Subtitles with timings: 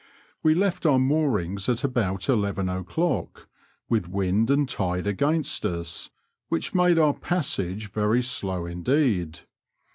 [0.41, 3.47] We left our moorings at about eleven o'clock,
[3.87, 6.09] with wind and tide against us,
[6.49, 9.41] which made our passage very slow indeed.